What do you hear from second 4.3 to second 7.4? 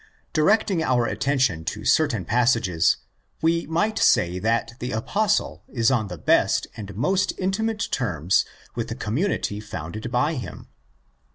that the Apostle is on the best and most